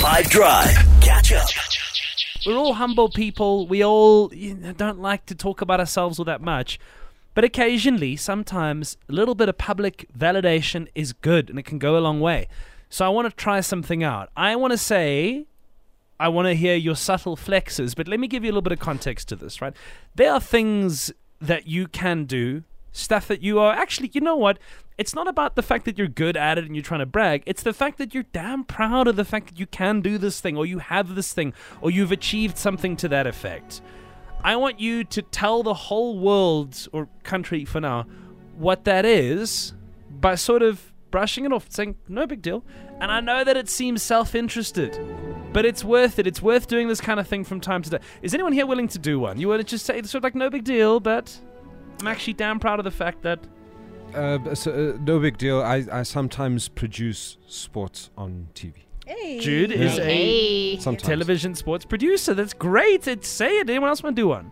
[0.00, 0.74] Five Drive.
[1.02, 1.46] Catch up.
[2.46, 3.66] We're all humble people.
[3.66, 6.80] We all you know, don't like to talk about ourselves all that much.
[7.34, 11.98] But occasionally, sometimes, a little bit of public validation is good and it can go
[11.98, 12.48] a long way.
[12.88, 14.30] So I want to try something out.
[14.34, 15.44] I want to say,
[16.18, 18.72] I want to hear your subtle flexes, but let me give you a little bit
[18.72, 19.74] of context to this, right?
[20.14, 21.12] There are things
[21.42, 24.58] that you can do, stuff that you are actually, you know what?
[24.98, 27.42] It's not about the fact that you're good at it and you're trying to brag.
[27.46, 30.40] It's the fact that you're damn proud of the fact that you can do this
[30.40, 33.80] thing or you have this thing or you've achieved something to that effect.
[34.42, 38.06] I want you to tell the whole world or country for now
[38.56, 39.72] what that is
[40.10, 42.64] by sort of brushing it off, saying, no big deal.
[43.00, 44.98] And I know that it seems self interested,
[45.52, 46.26] but it's worth it.
[46.26, 48.00] It's worth doing this kind of thing from time to time.
[48.22, 49.40] Is anyone here willing to do one?
[49.40, 51.38] You want to just say, sort of like, no big deal, but
[52.00, 53.40] I'm actually damn proud of the fact that.
[54.14, 55.60] Uh, so, uh, no big deal.
[55.62, 58.74] I, I sometimes produce sports on TV.
[59.06, 59.38] Hey.
[59.40, 60.76] Jude is a Hey.
[60.78, 61.02] Sometimes.
[61.06, 62.34] television sports producer.
[62.34, 63.06] That's great.
[63.06, 63.68] It's, say it.
[63.70, 64.50] Anyone else want to do one?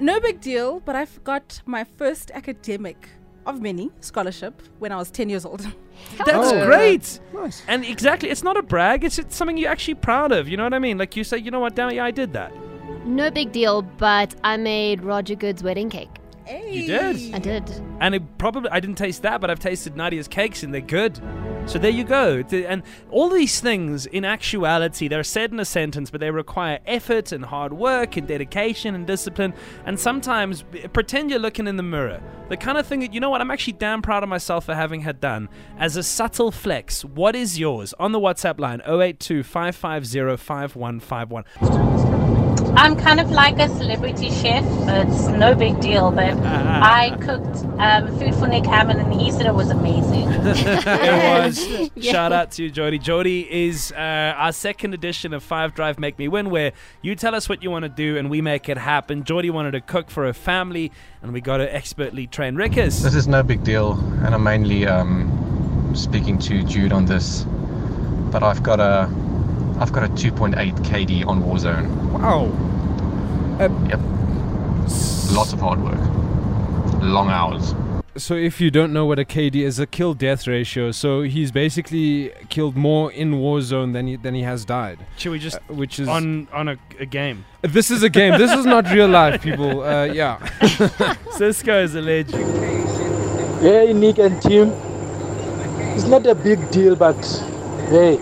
[0.00, 3.08] No big deal, but I got my first academic
[3.46, 5.60] of many scholarship when I was 10 years old.
[6.24, 6.64] That's Oh.
[6.66, 7.18] great.
[7.34, 7.62] Nice.
[7.66, 9.04] And exactly, it's not a brag.
[9.04, 10.48] It's, it's something you're actually proud of.
[10.48, 10.96] You know what I mean?
[10.98, 12.52] Like you say, you know what, damn it, yeah, I did that.
[13.06, 16.10] No big deal, but I made Roger Goode's wedding cake.
[16.48, 16.72] Hey.
[16.72, 17.34] You did.
[17.34, 17.70] I did.
[18.00, 21.20] And it probably I didn't taste that, but I've tasted Nadia's cakes and they're good.
[21.66, 22.42] So there you go.
[22.50, 27.32] And all these things, in actuality, they're said in a sentence, but they require effort
[27.32, 29.52] and hard work and dedication and discipline.
[29.84, 32.22] And sometimes pretend you're looking in the mirror.
[32.48, 34.74] The kind of thing that you know what I'm actually damn proud of myself for
[34.74, 35.50] having had done.
[35.76, 42.37] As a subtle flex, what is yours on the WhatsApp line 082 550 5151?
[42.78, 44.64] I'm kind of like a celebrity chef.
[44.86, 49.46] It's no big deal, but I cooked um, food for Nick Hamman, and he said
[49.46, 50.28] it was amazing.
[50.30, 51.90] it was.
[52.04, 53.00] Shout out to Jody.
[53.00, 53.96] Jody is uh,
[54.36, 57.70] our second edition of Five Drive Make Me Win, where you tell us what you
[57.72, 59.24] want to do and we make it happen.
[59.24, 63.02] Jody wanted to cook for her family, and we got to expertly train Rickers.
[63.02, 63.94] This is no big deal,
[64.24, 67.44] and I'm mainly um, speaking to Jude on this.
[68.30, 69.10] But I've got a,
[69.80, 70.54] I've got a 2.8
[70.84, 72.12] KD on Warzone.
[72.12, 72.68] Wow.
[73.58, 73.70] Yep,
[75.34, 75.98] lots of hard work,
[77.02, 77.74] long hours.
[78.16, 80.90] So if you don't know what a KD is, a kill death ratio.
[80.90, 85.38] So he's basically killed more in Warzone than he than he has died, Should we
[85.38, 87.44] just uh, which is on on a, a game?
[87.62, 88.38] this is a game.
[88.38, 89.82] this is not real life, people.
[89.82, 90.38] Uh, yeah.
[91.32, 92.44] Cisco is a legend.
[93.60, 94.70] Hey, Nick and Tim.
[95.96, 97.20] It's not a big deal, but
[97.90, 98.18] hey,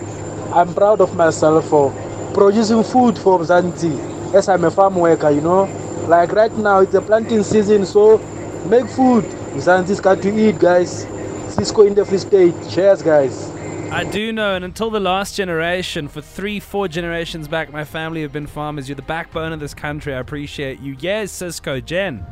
[0.51, 1.91] I'm proud of myself for
[2.33, 4.16] producing food for Mzansi.
[4.33, 5.63] As I'm a farm worker, you know.
[6.07, 8.17] Like right now, it's the planting season, so
[8.69, 9.25] make food.
[9.53, 11.07] Mzansi's got to eat, guys.
[11.49, 12.53] Cisco in the Free State.
[12.69, 13.49] Cheers, guys.
[13.91, 18.21] I do know, and until the last generation, for three, four generations back, my family
[18.21, 18.89] have been farmers.
[18.89, 20.13] You're the backbone of this country.
[20.13, 20.97] I appreciate you.
[20.99, 22.25] Yes, Cisco, Jen.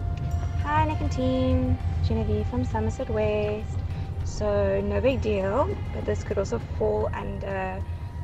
[0.64, 1.78] Hi, Nick and team.
[2.06, 3.78] Genevieve from Somerset West.
[4.26, 7.82] So, no big deal, but this could also fall under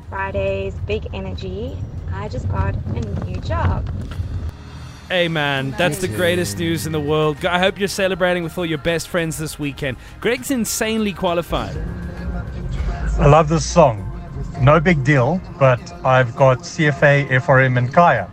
[0.08, 1.76] Friday's big energy.
[2.12, 3.88] I just got a new job.
[5.08, 7.44] Hey man, that's the greatest news in the world.
[7.44, 9.96] I hope you're celebrating with all your best friends this weekend.
[10.20, 11.76] Greg's insanely qualified.
[13.18, 14.08] I love this song.
[14.60, 18.30] No big deal, but I've got CFA, FRM, and CAIA.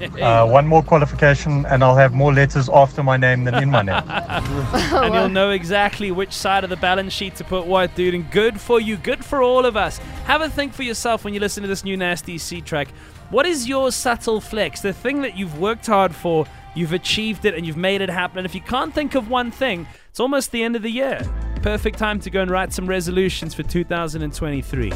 [0.00, 3.82] Uh, one more qualification, and I'll have more letters after my name than in my
[3.82, 4.02] name.
[4.08, 8.14] and you'll know exactly which side of the balance sheet to put what, dude.
[8.14, 9.98] And good for you, good for all of us.
[10.24, 12.88] Have a think for yourself when you listen to this new Nasty C track.
[13.30, 14.80] What is your subtle flex?
[14.80, 18.38] The thing that you've worked hard for, you've achieved it, and you've made it happen.
[18.38, 21.22] And if you can't think of one thing, it's almost the end of the year.
[21.62, 24.92] Perfect time to go and write some resolutions for 2023.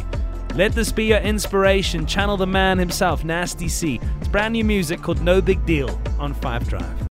[0.55, 2.07] Let this be your inspiration.
[2.07, 4.01] Channel the man himself, Nasty C.
[4.21, 7.09] It's brand new music called No Big Deal on 5 Drive.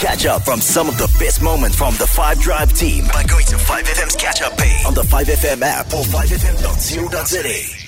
[0.00, 3.46] Catch up from some of the best moments from the 5 Drive team by going
[3.46, 7.81] to 5FM's catch up page on the 5FM app or 5FM.co.za.